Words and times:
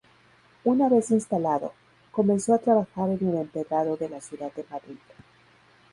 Una 0.63 0.89
vez 0.89 1.11
instalado, 1.11 1.73
comenzó 2.11 2.55
a 2.55 2.57
trabajar 2.57 3.11
en 3.11 3.27
el 3.29 3.37
empedrado 3.37 3.97
de 3.97 4.09
la 4.09 4.19
ciudad 4.19 4.51
de 4.51 4.63
Madrid. 4.67 4.97